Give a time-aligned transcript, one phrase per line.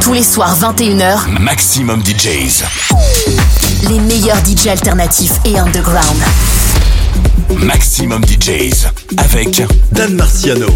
[0.00, 2.64] Tous les soirs 21h, Maximum DJs.
[3.88, 6.22] les meilleurs DJ alternatifs et underground.
[7.58, 8.86] Maximum DJs.
[9.18, 10.66] Avec Dan Marciano.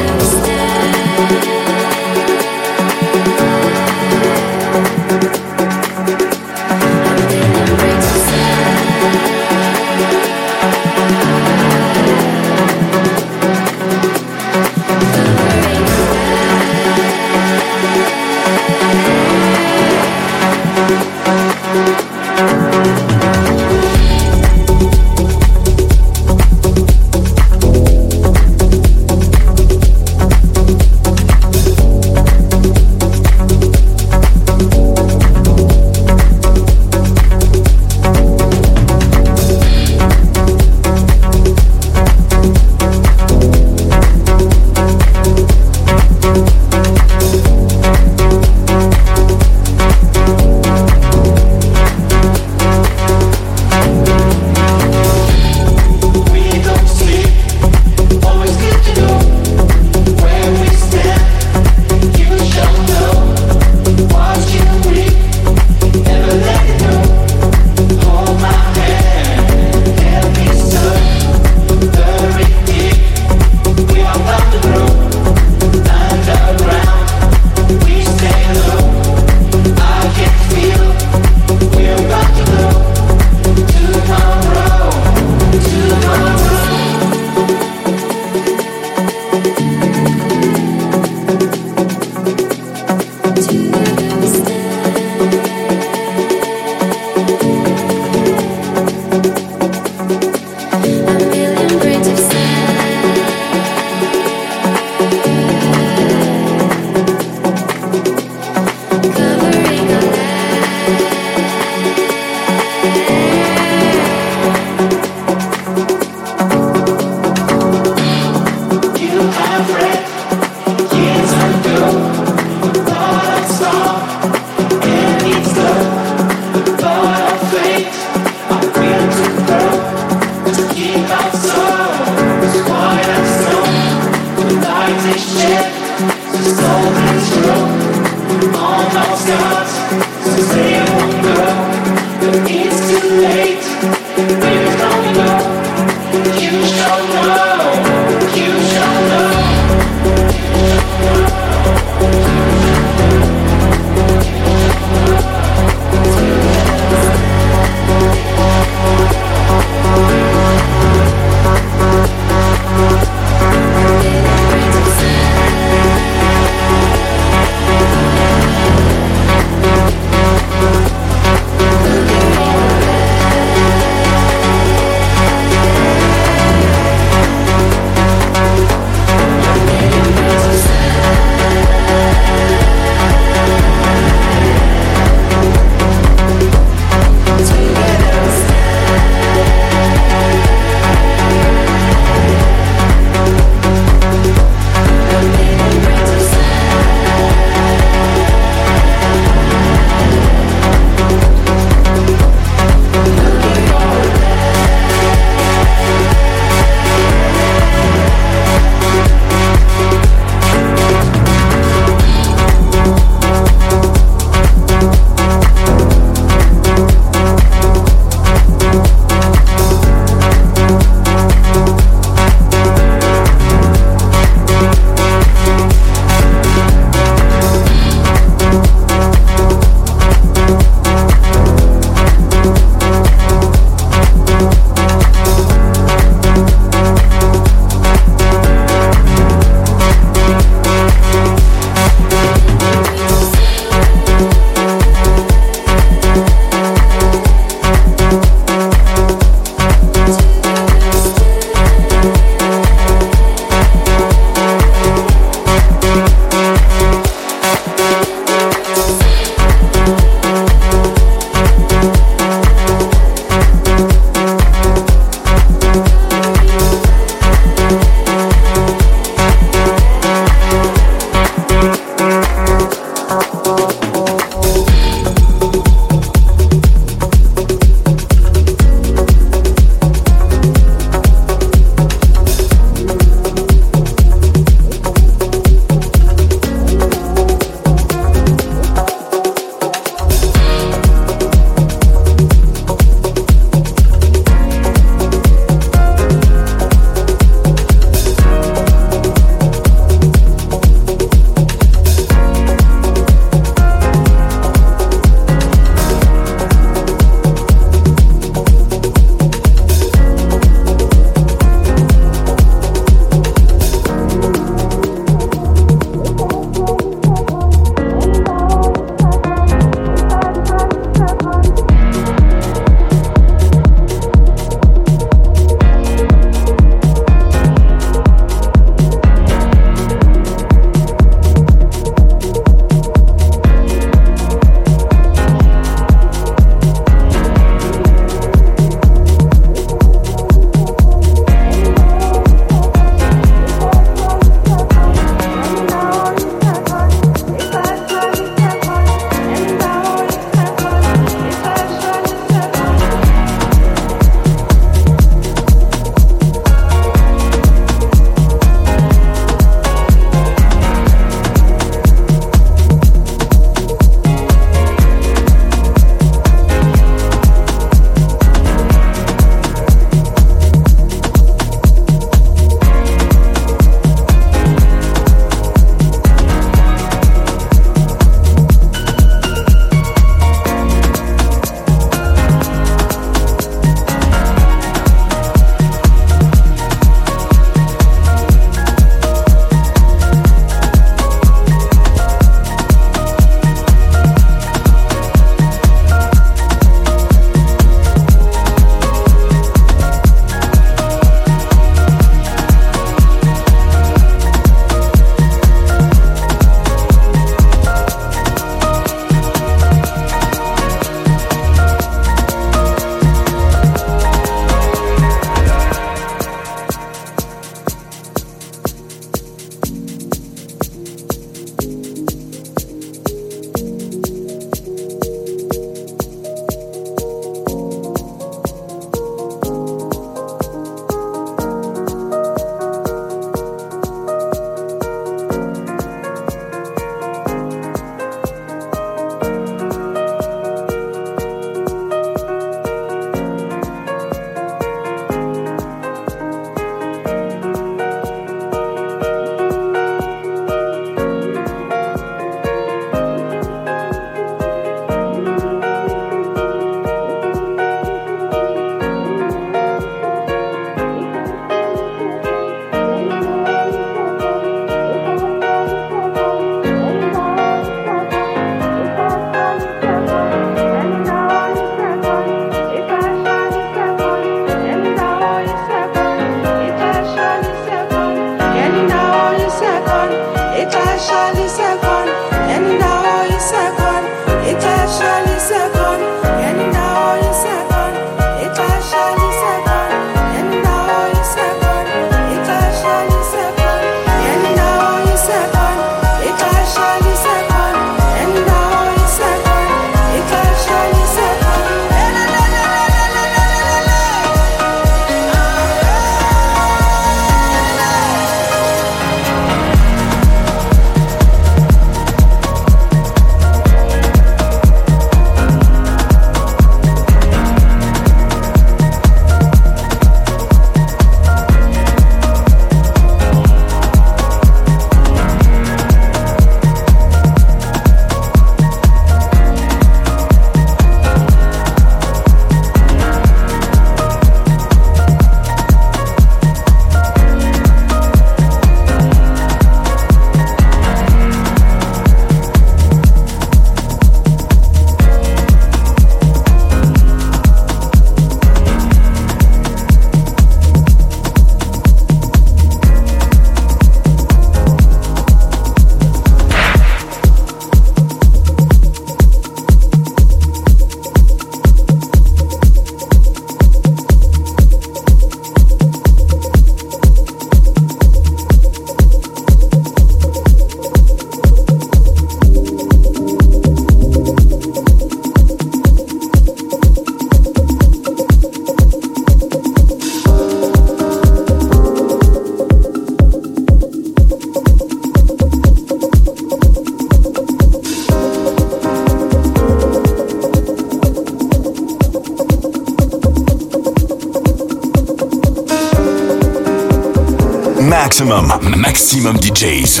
[599.60, 600.00] DJs.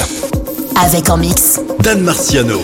[0.74, 1.60] Avec en mix.
[1.80, 2.62] Dan Marciano.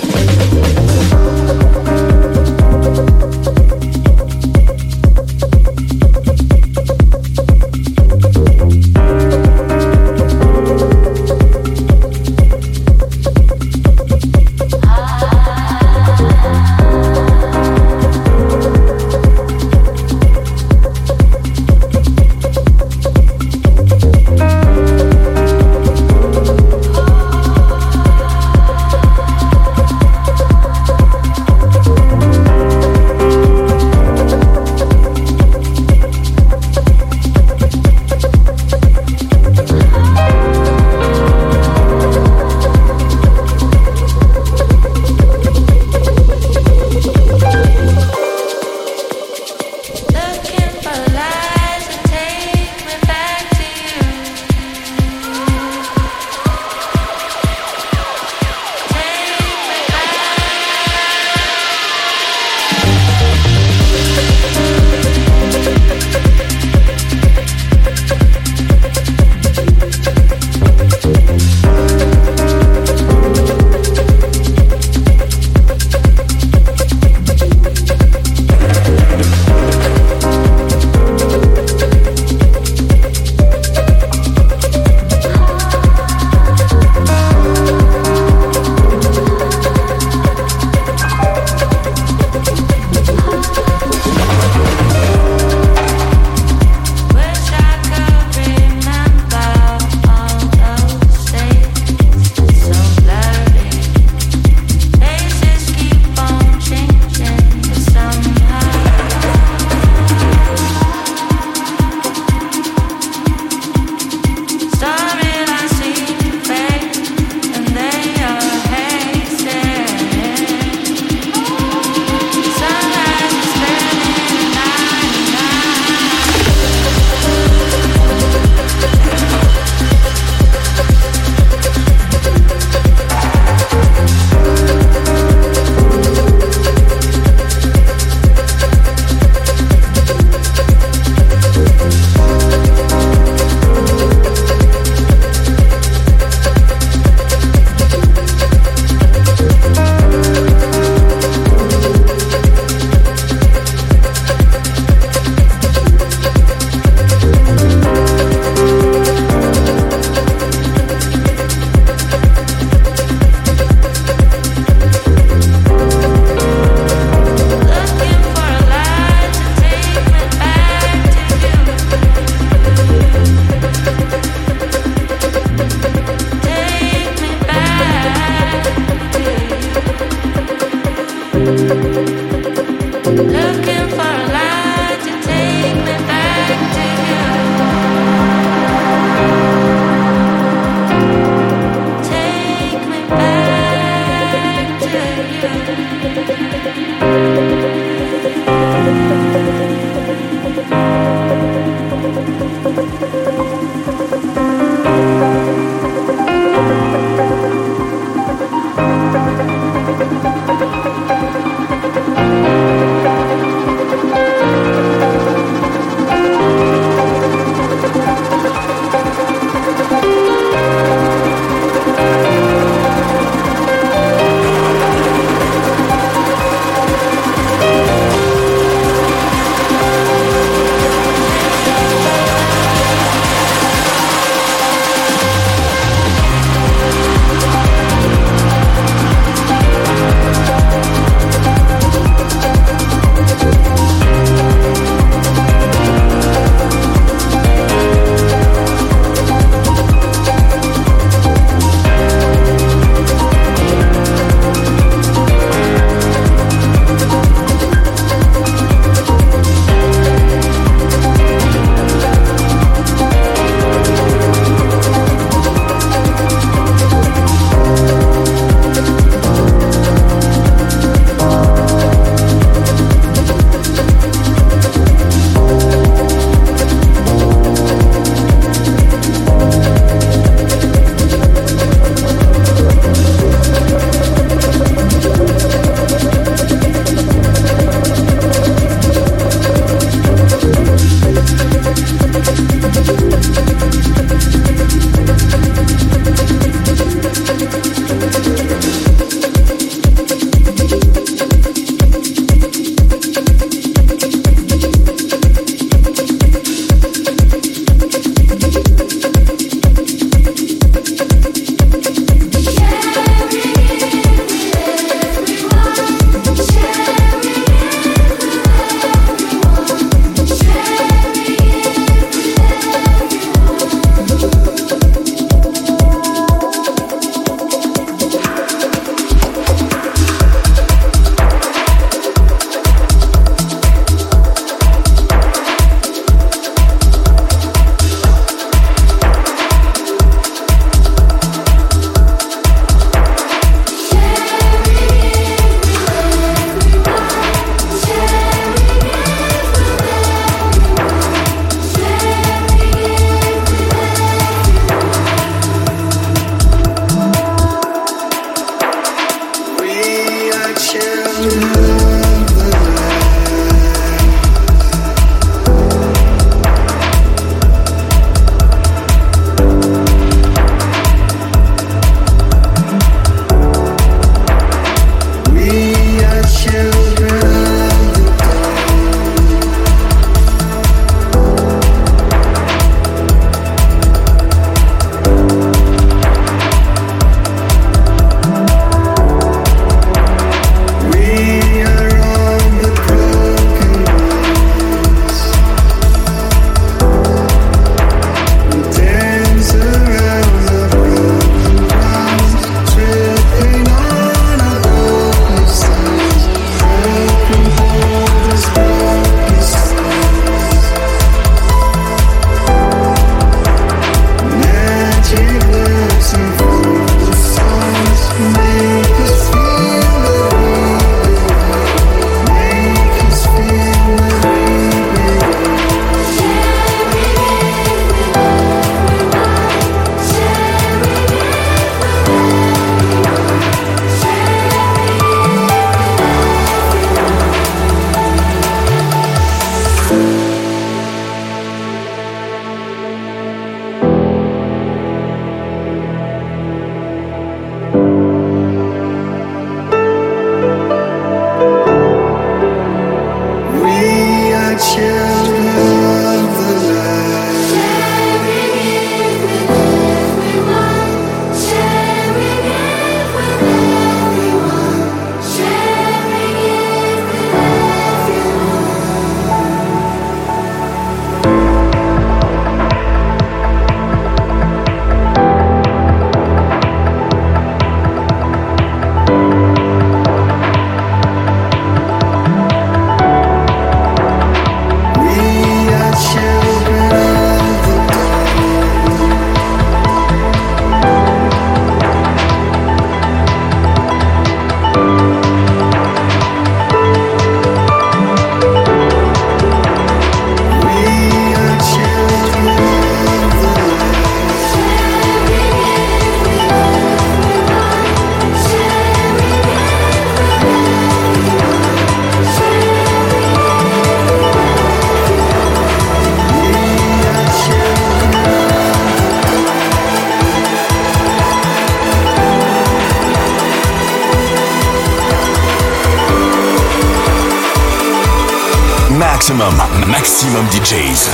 [528.96, 529.54] Maximum,
[529.86, 531.10] maximum DJs.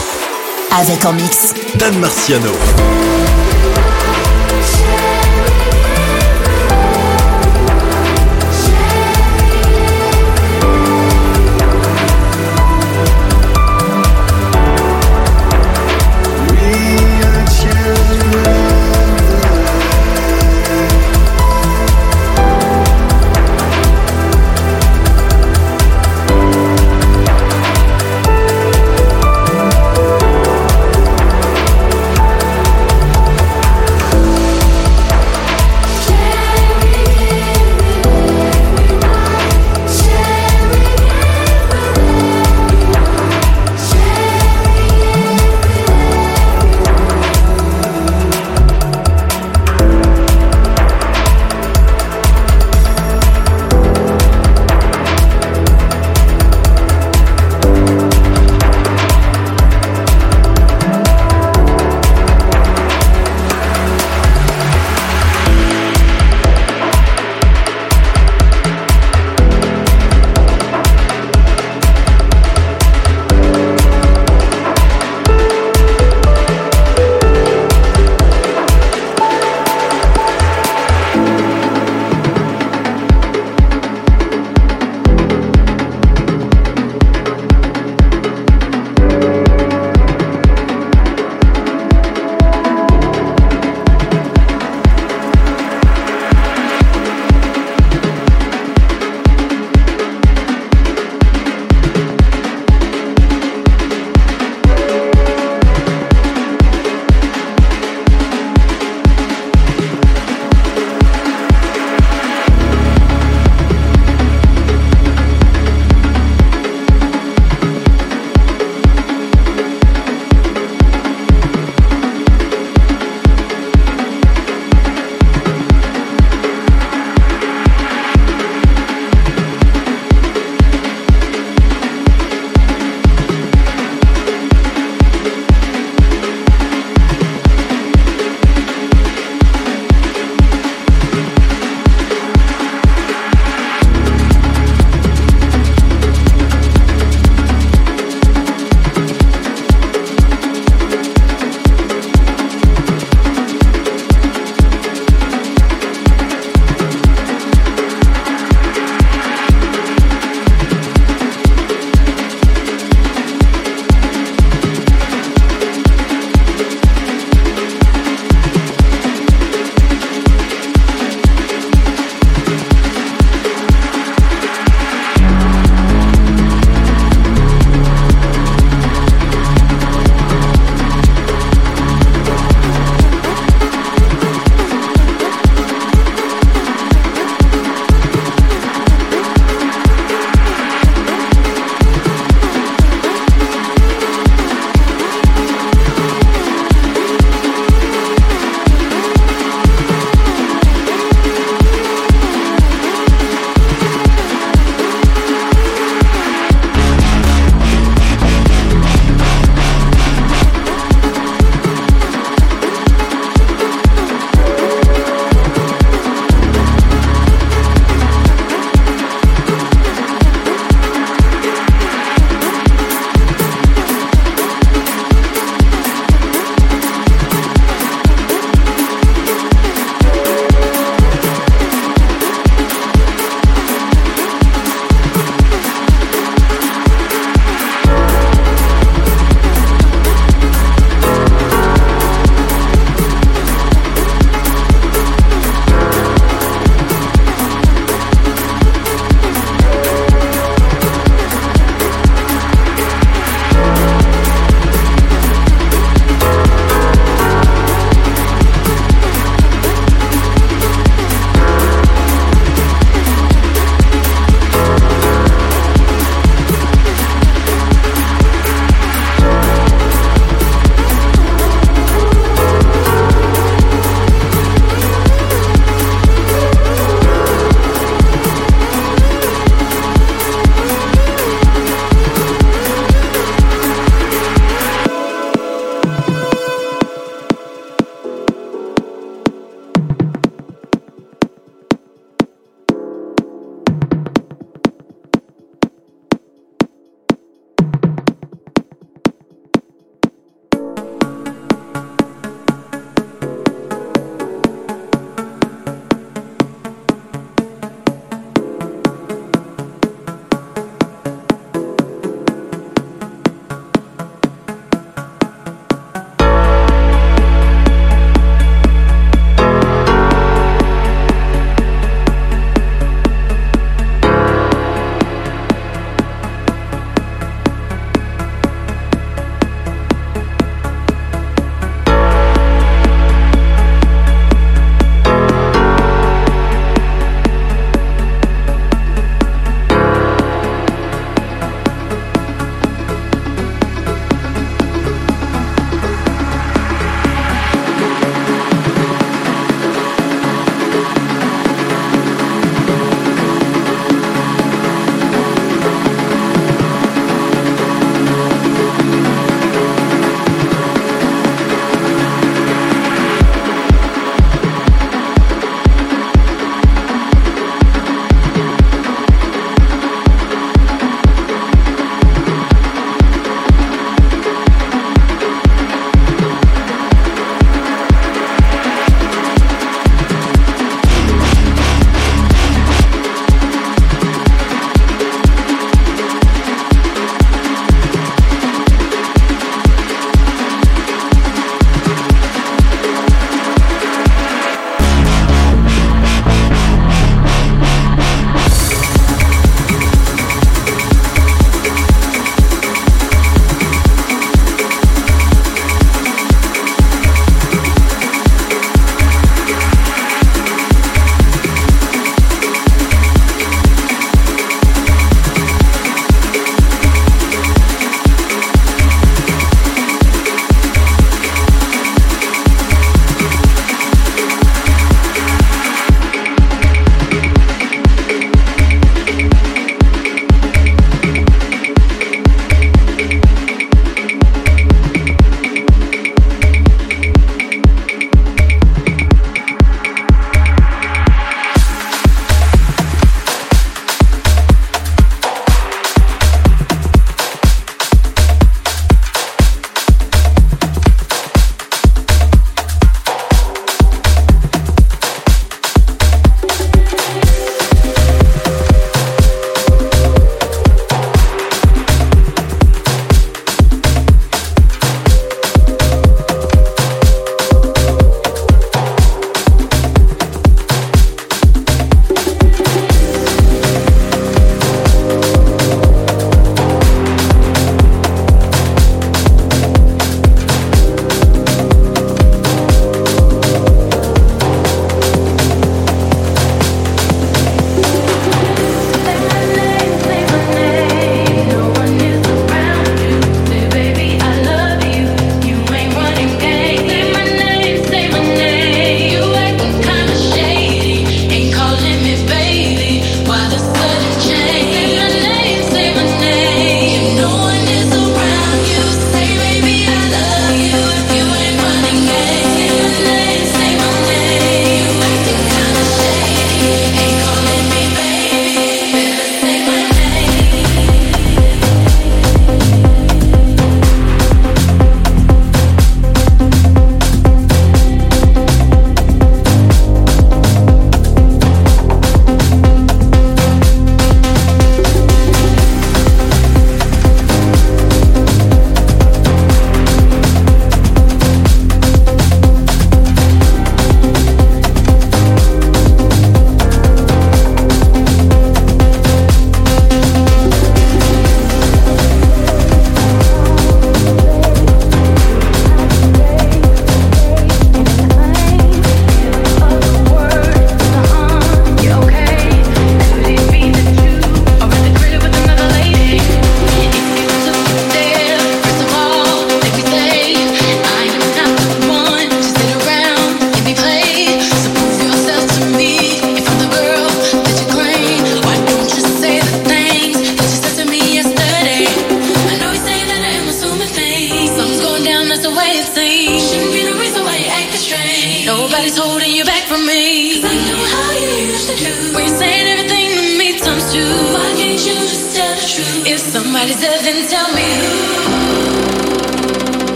[0.70, 1.54] Avec en mix.
[1.74, 2.52] Dan Marciano.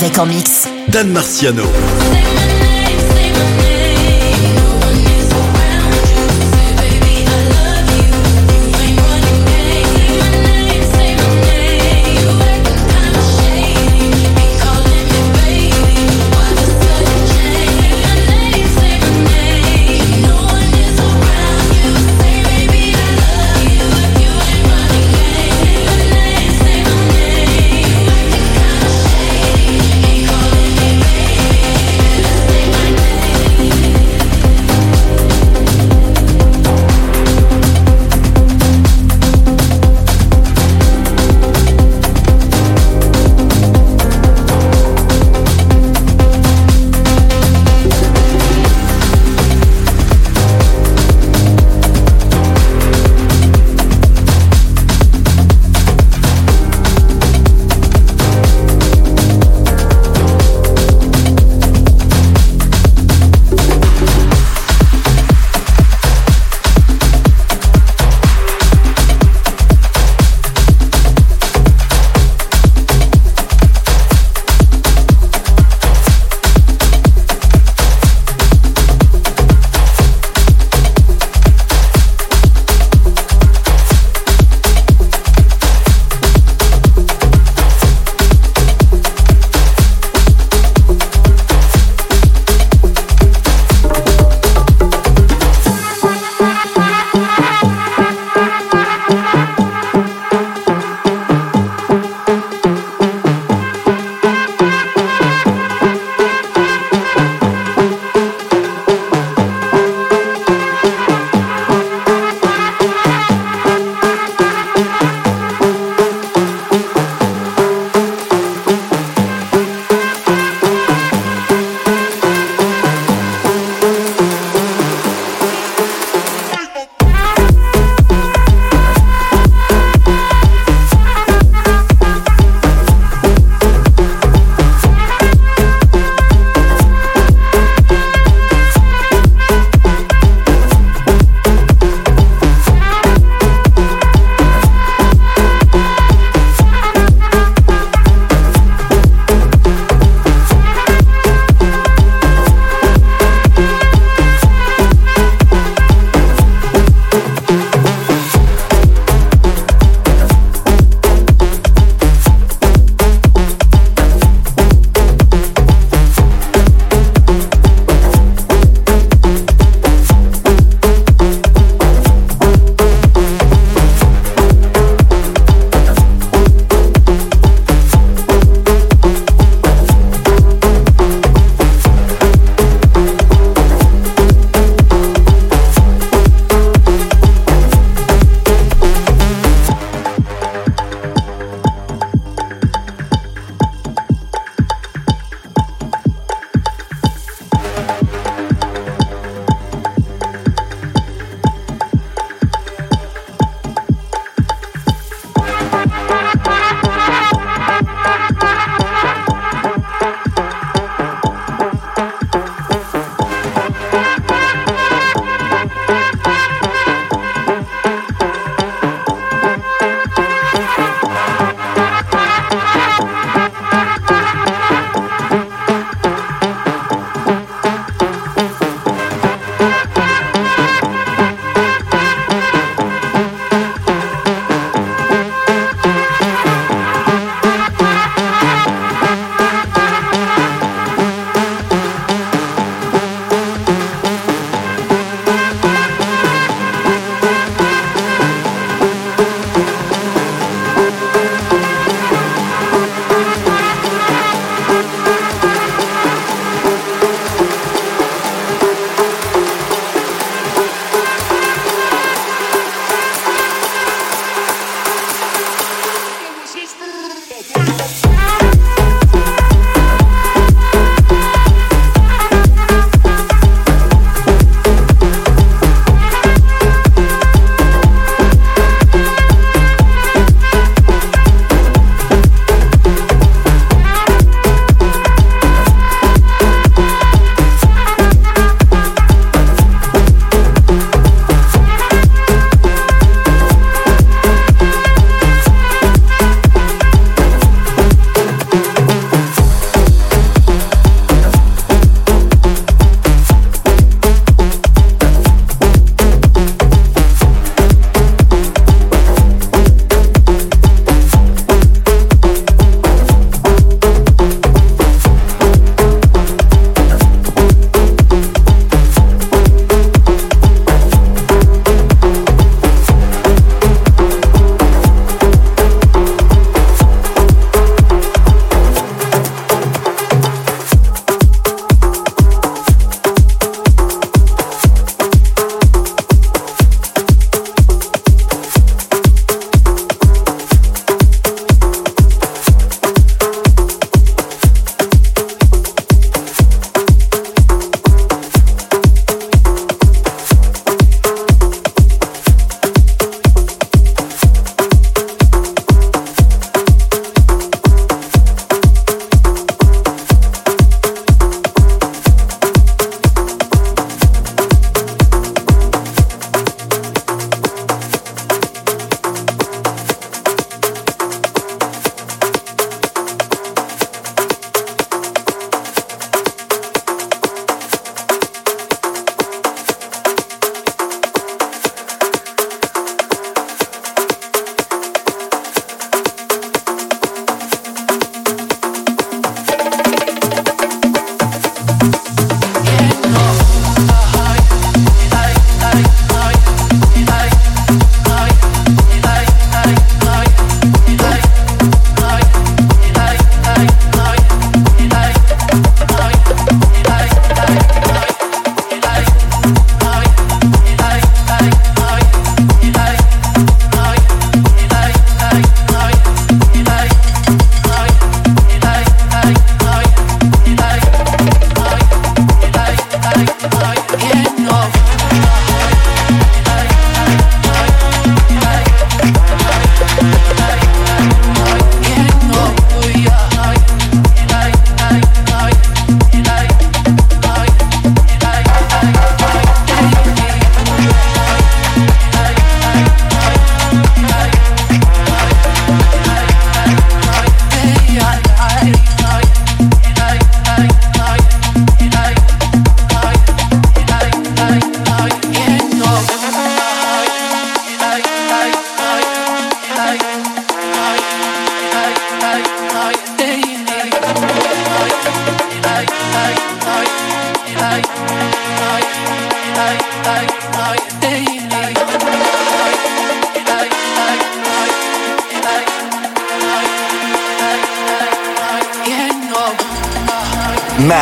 [0.00, 0.68] Avec en mix.
[0.86, 1.64] Dan Marciano.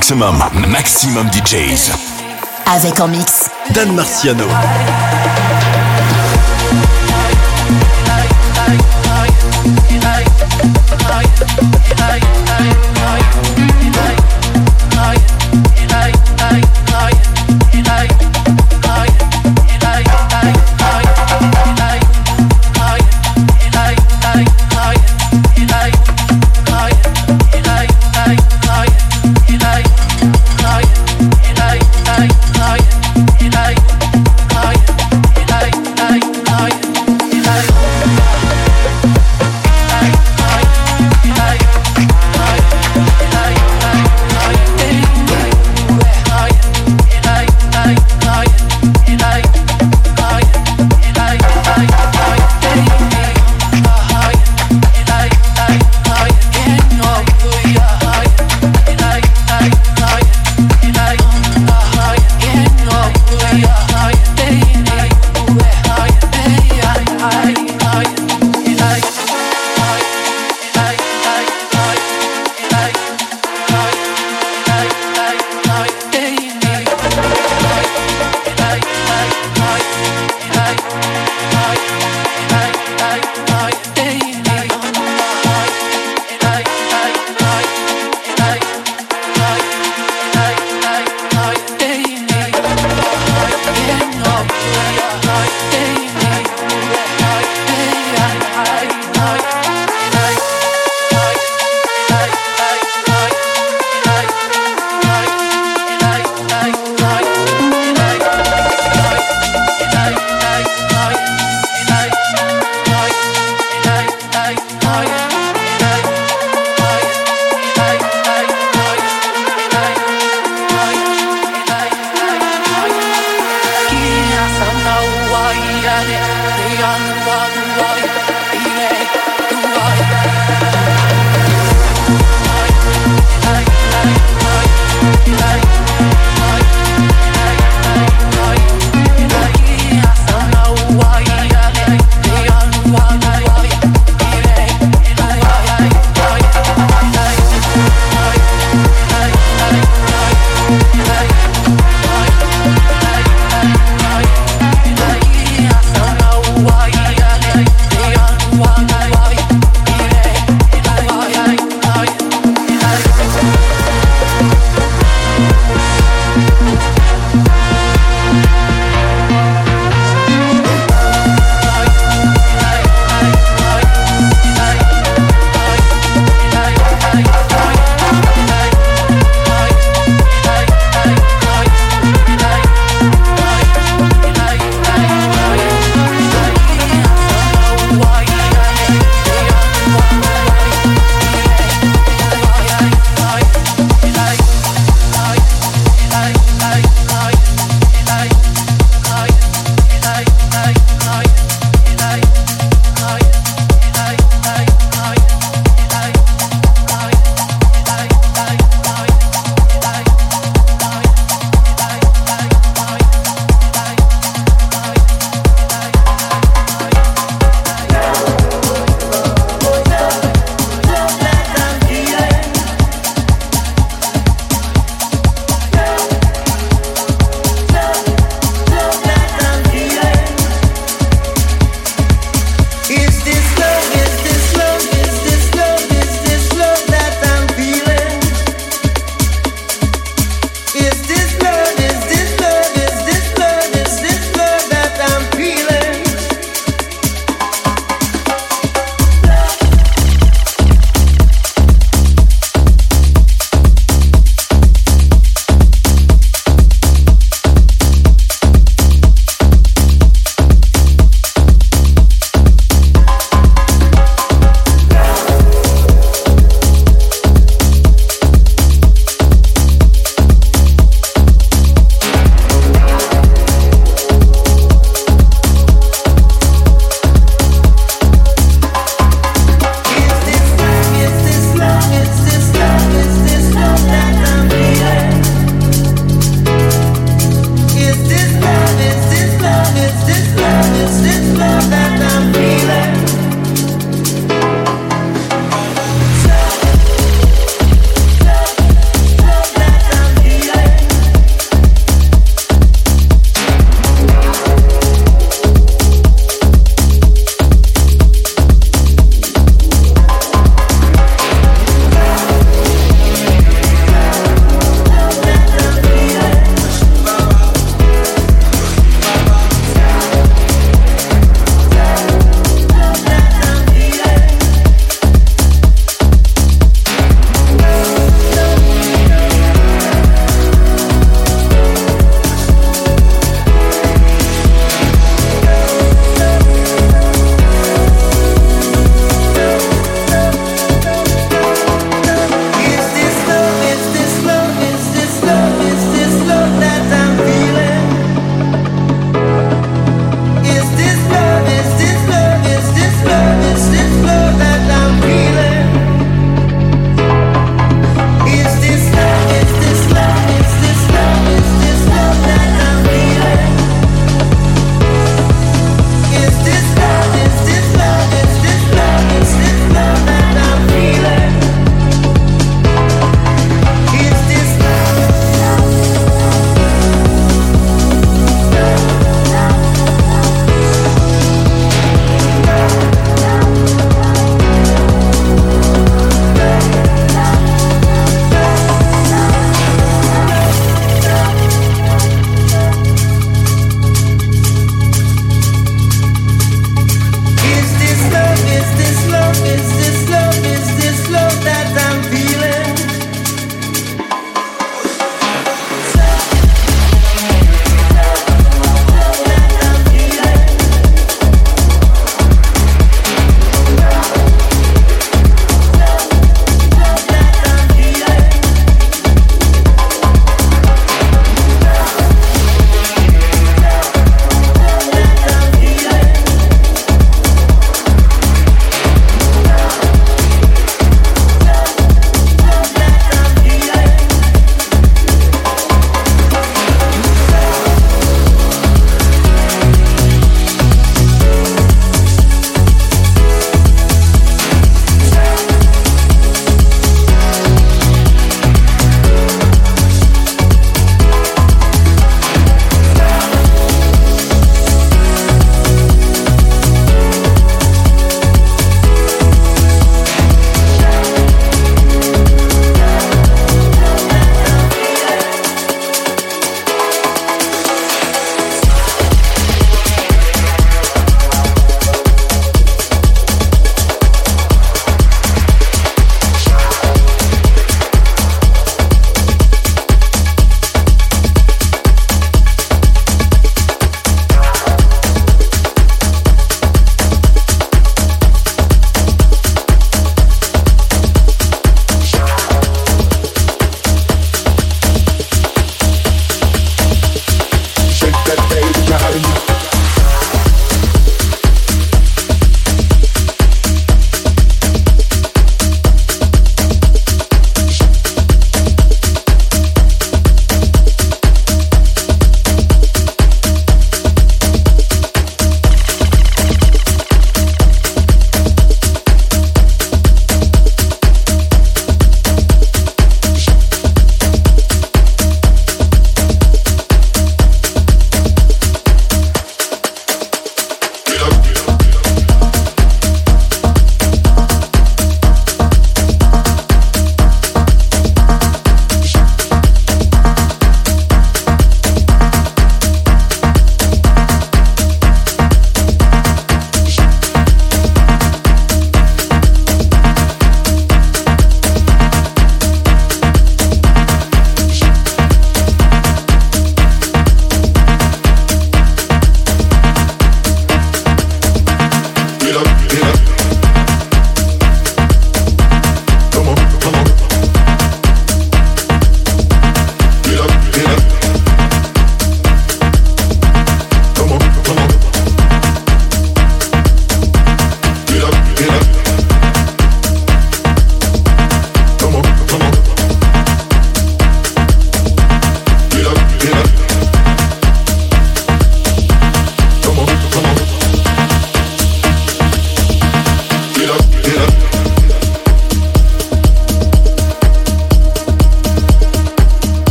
[0.00, 1.92] maximum, maximum DJs.
[2.64, 4.46] Avec en mix, Dan Marciano.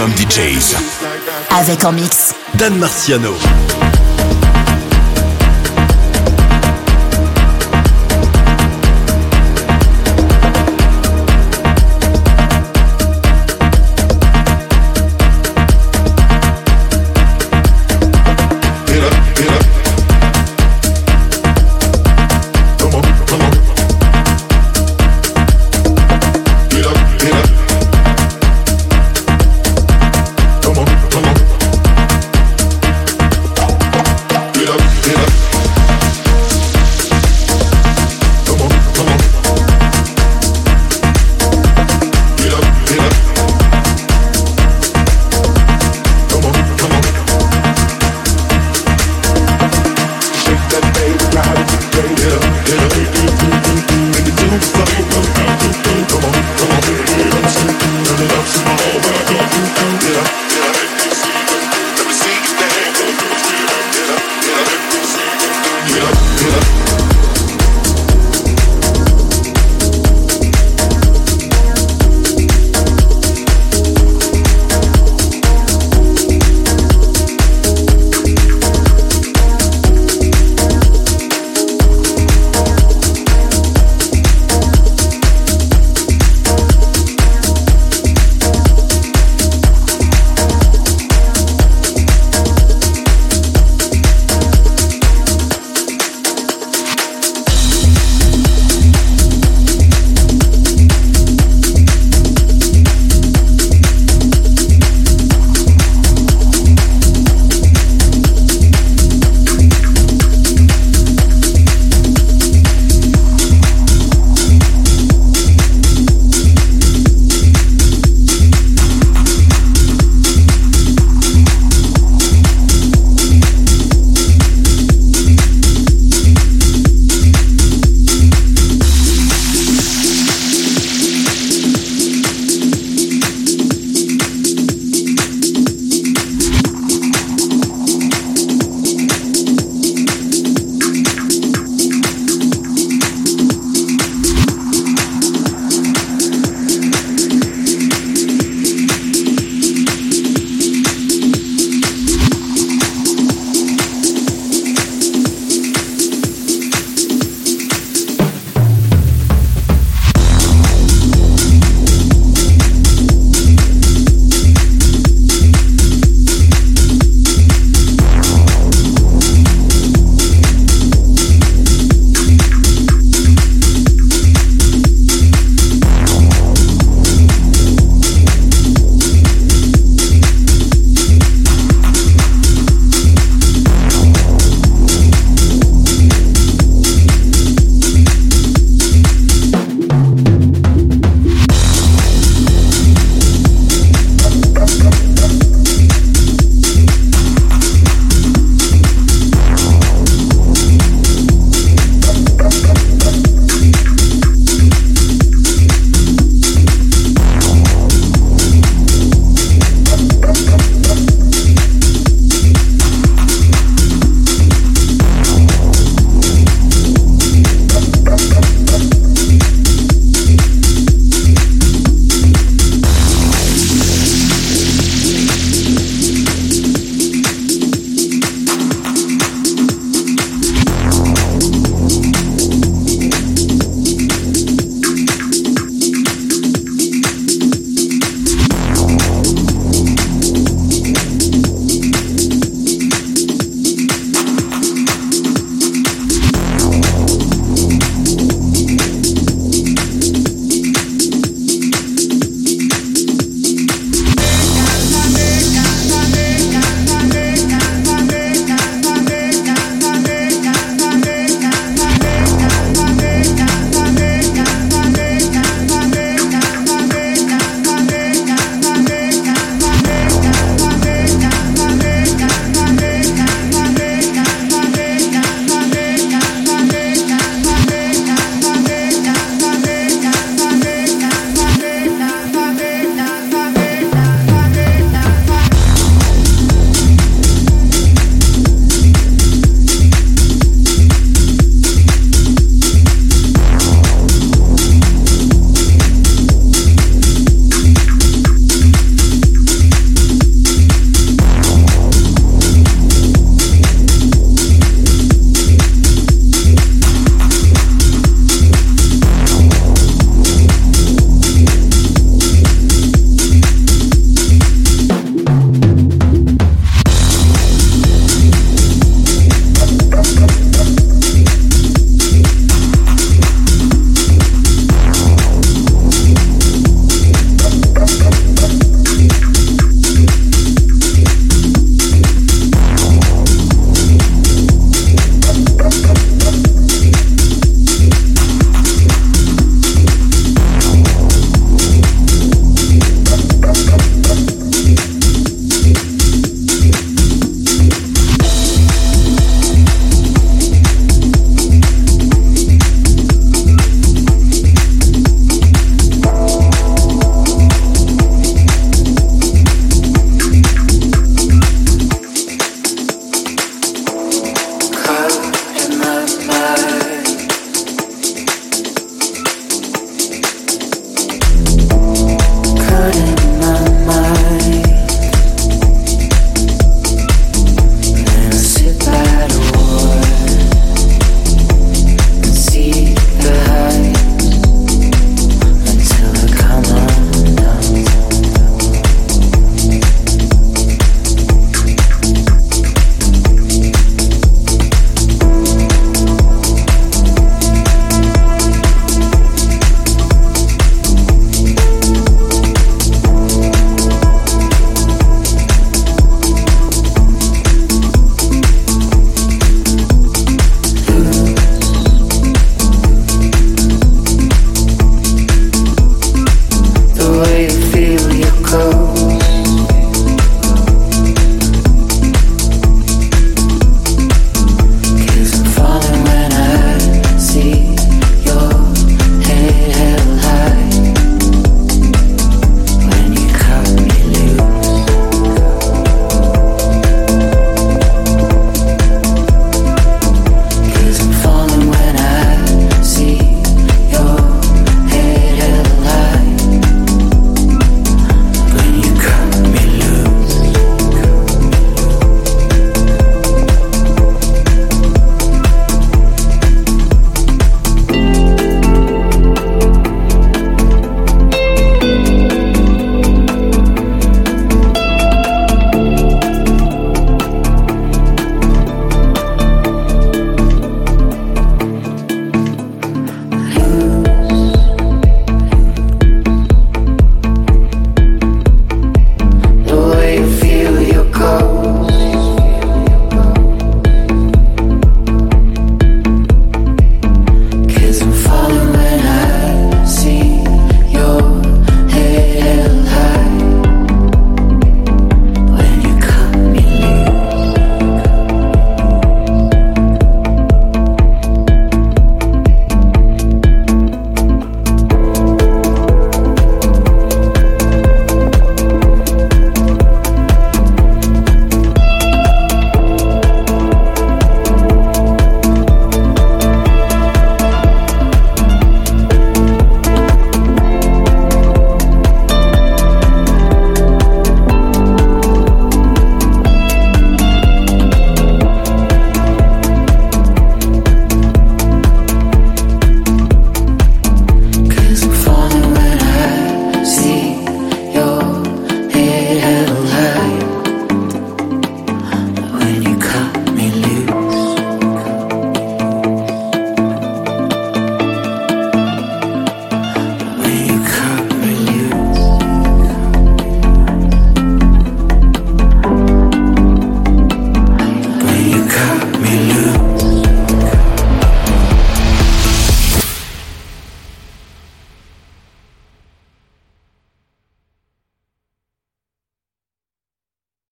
[0.00, 0.76] Maximum DJs.
[1.50, 2.34] Avec en mix.
[2.54, 3.34] Dan Marciano.